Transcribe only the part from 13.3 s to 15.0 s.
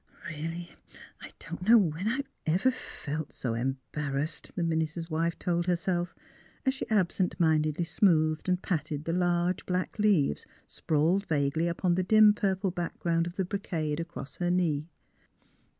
the brocade across her knee.